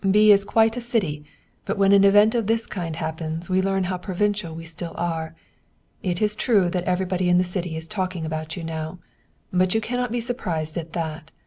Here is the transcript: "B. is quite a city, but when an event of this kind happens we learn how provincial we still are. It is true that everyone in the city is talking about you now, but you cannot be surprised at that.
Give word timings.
"B. 0.19 0.31
is 0.31 0.43
quite 0.43 0.75
a 0.75 0.81
city, 0.81 1.25
but 1.63 1.77
when 1.77 1.91
an 1.91 2.03
event 2.03 2.33
of 2.33 2.47
this 2.47 2.65
kind 2.65 2.95
happens 2.95 3.49
we 3.51 3.61
learn 3.61 3.83
how 3.83 3.99
provincial 3.99 4.55
we 4.55 4.65
still 4.65 4.93
are. 4.97 5.35
It 6.01 6.23
is 6.23 6.35
true 6.35 6.71
that 6.71 6.85
everyone 6.85 7.19
in 7.19 7.37
the 7.37 7.43
city 7.43 7.77
is 7.77 7.87
talking 7.87 8.25
about 8.25 8.57
you 8.57 8.63
now, 8.63 8.97
but 9.53 9.75
you 9.75 9.79
cannot 9.79 10.11
be 10.11 10.19
surprised 10.19 10.75
at 10.75 10.93
that. 10.93 11.29